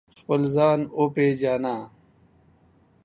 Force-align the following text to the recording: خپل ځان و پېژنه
خپل 0.19 0.41
ځان 0.55 0.79
و 0.97 1.01
پېژنه 1.15 1.75